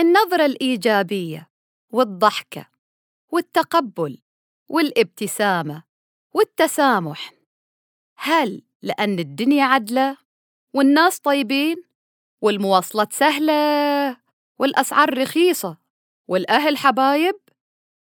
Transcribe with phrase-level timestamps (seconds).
[0.00, 1.50] النظرة الإيجابية
[1.90, 2.66] والضحكة
[3.28, 4.18] والتقبل
[4.68, 5.82] والابتسامة
[6.32, 7.32] والتسامح.
[8.16, 10.16] هل لأن الدنيا عدلة
[10.74, 11.82] والناس طيبين
[12.40, 14.16] والمواصلات سهلة
[14.58, 15.76] والأسعار رخيصة
[16.28, 17.36] والأهل حبايب؟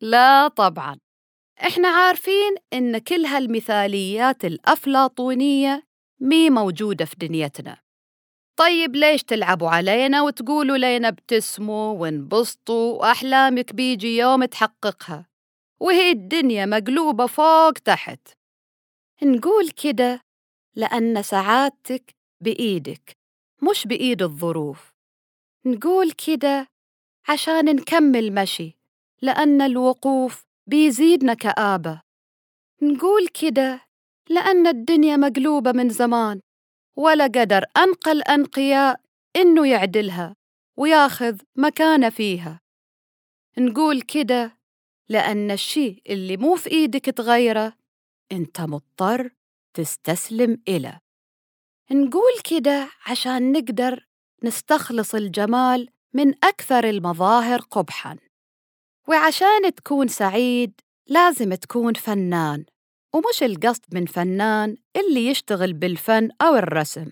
[0.00, 0.98] لا طبعاً.
[1.62, 5.86] إحنا عارفين إن كل هالمثاليات الأفلاطونية
[6.20, 7.76] مي موجودة في دنيتنا.
[8.58, 15.26] طيب ليش تلعبوا علينا وتقولوا لينا ابتسموا وانبسطوا وأحلامك بيجي يوم تحققها؟
[15.80, 18.20] وهي الدنيا مقلوبة فوق تحت.
[19.22, 20.20] نقول كده
[20.76, 23.16] لأن سعادتك بإيدك
[23.70, 24.92] مش بإيد الظروف.
[25.66, 26.68] نقول كده
[27.28, 28.76] عشان نكمل مشي
[29.22, 32.02] لأن الوقوف بيزيدنا كآبة.
[32.82, 33.80] نقول كده
[34.28, 36.40] لأن الدنيا مقلوبة من زمان
[36.98, 39.00] ولا قدر أنقى الأنقياء
[39.36, 40.36] إنه يعدلها
[40.76, 42.60] وياخذ مكانه فيها.
[43.58, 44.58] نقول كده
[45.08, 47.72] لأن الشيء اللي مو في إيدك تغيره
[48.32, 49.30] أنت مضطر
[49.74, 51.00] تستسلم إله
[51.90, 54.06] نقول كده عشان نقدر
[54.44, 58.18] نستخلص الجمال من أكثر المظاهر قبحاً.
[59.08, 62.64] وعشان تكون سعيد لازم تكون فنان.
[63.14, 67.06] ومش القصد من فنان اللي يشتغل بالفن أو الرسم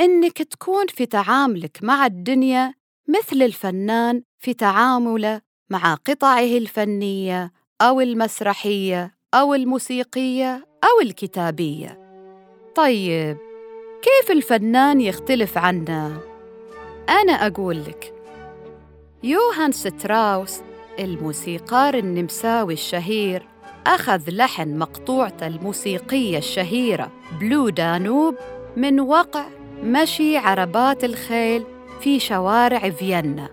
[0.00, 2.74] إنك تكون في تعاملك مع الدنيا
[3.08, 11.98] مثل الفنان في تعامله مع قطعه الفنية أو المسرحية أو الموسيقية أو الكتابية
[12.74, 13.36] طيب
[14.02, 16.20] كيف الفنان يختلف عنا؟
[17.08, 18.14] أنا أقول لك
[19.22, 20.60] يوهان ستراوس
[20.98, 23.46] الموسيقار النمساوي الشهير
[23.90, 28.34] أخذ لحن مقطوعته الموسيقية الشهيرة بلو دانوب
[28.76, 29.44] من وقع
[29.82, 31.64] مشي عربات الخيل
[32.00, 33.48] في شوارع فيينا.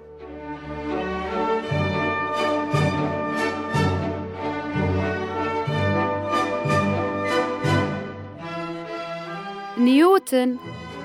[9.78, 10.58] نيوتن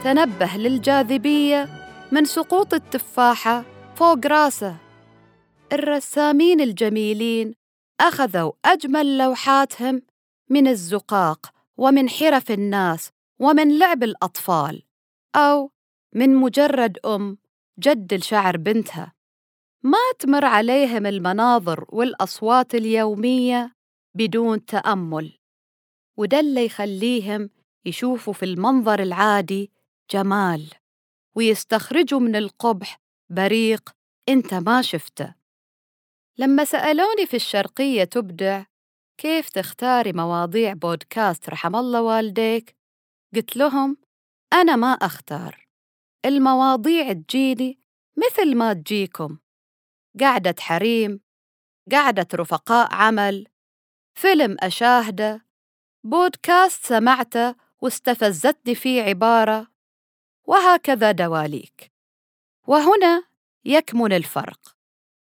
[0.05, 1.69] تنبه للجاذبية
[2.13, 3.65] من سقوط التفاحة
[3.97, 4.77] فوق راسه.
[5.73, 7.62] الرسامين الجميلين
[8.03, 10.03] أخذوا أجمل لوحاتهم
[10.49, 14.83] من الزقاق ومن حرف الناس ومن لعب الأطفال
[15.37, 15.71] أو
[16.15, 17.39] من مجرد أم
[17.79, 19.13] جد الشعر بنتها.
[19.83, 23.75] ما تمر عليهم المناظر والأصوات اليومية
[24.15, 25.39] بدون تأمل
[26.17, 27.51] وده اللي يخليهم
[27.85, 29.71] يشوفوا في المنظر العادي
[30.11, 30.71] جمال
[31.35, 33.91] ويستخرجوا من القبح بريق
[34.29, 35.42] أنت ما شفته.
[36.39, 38.65] لما سألوني في الشرقية تبدع
[39.19, 42.77] كيف تختاري مواضيع بودكاست رحم الله والديك؟
[43.35, 43.97] قلت لهم
[44.53, 45.69] أنا ما أختار.
[46.25, 47.79] المواضيع تجيني
[48.17, 49.39] مثل ما تجيكم.
[50.21, 51.21] قعدة حريم
[51.93, 53.49] قعدة رفقاء عمل
[54.15, 55.47] فيلم أشاهده
[56.05, 59.67] بودكاست سمعته واستفزتني فيه عبارة
[60.45, 61.93] وهكذا دواليك.
[62.67, 63.25] وهنا
[63.65, 64.82] يكمن الفرق.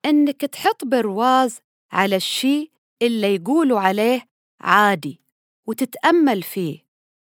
[0.05, 1.61] إنك تحط برواز
[1.93, 2.71] على الشيء
[3.03, 4.29] اللي يقولوا عليه
[4.61, 5.21] عادي
[5.67, 6.79] وتتأمل فيه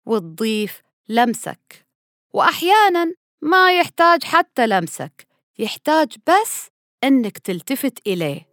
[0.05, 1.87] وتضيف لمسك.
[2.33, 5.27] وأحياناً ما يحتاج حتى لمسك
[5.59, 6.67] يحتاج بس
[7.03, 8.47] إنك تلتفت إليه.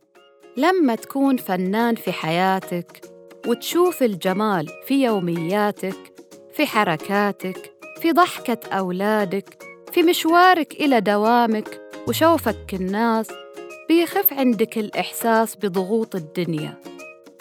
[0.56, 3.00] لما تكون فنان في حياتك
[3.46, 6.12] وتشوف الجمال في يومياتك
[6.52, 9.62] في حركاتك في ضحكة أولادك
[9.92, 13.26] في مشوارك إلى دوامك وشوفك الناس
[13.90, 16.80] بيخف عندك الإحساس بضغوط الدنيا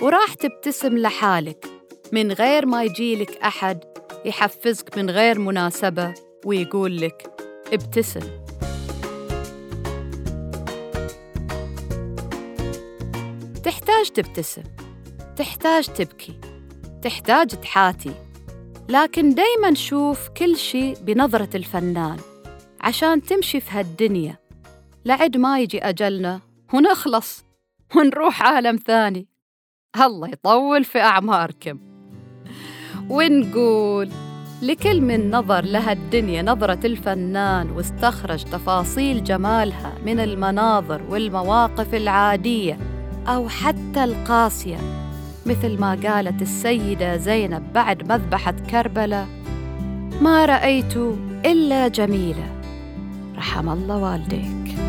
[0.01, 1.65] وراح تبتسم لحالك
[2.11, 3.79] من غير ما يجيلك أحد
[4.25, 6.13] يحفزك من غير مناسبة
[6.45, 7.31] ويقول لك
[7.73, 8.19] ابتسم.
[13.63, 14.63] تحتاج تبتسم
[15.37, 16.39] تحتاج تبكي
[17.01, 18.13] تحتاج تحاتي
[18.89, 22.17] لكن دايما شوف كل شيء بنظرة الفنان
[22.81, 24.48] عشان تمشي في هالدنيا.
[25.05, 26.39] لعد ما يجي أجلنا
[26.73, 27.45] ونخلص
[27.95, 29.27] ونروح عالم ثاني.
[30.01, 31.79] الله يطول في أعماركم.
[33.09, 34.09] ونقول
[34.61, 42.77] لكل من نظر لها الدنيا نظرة الفنان واستخرج تفاصيل جمالها من المناظر والمواقف العادية
[43.27, 44.77] أو حتى القاسية.
[45.45, 49.27] مثل ما قالت السيدة زينب بعد مذبحة كربلاء
[50.21, 50.97] ما رأيت
[51.45, 52.61] إلا جميلة.
[53.37, 54.88] رحم الله والديك.